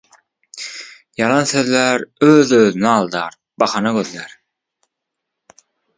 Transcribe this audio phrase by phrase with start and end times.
[1.21, 4.37] ýalan sözlär, öz özüni aldar, bahana gözlär.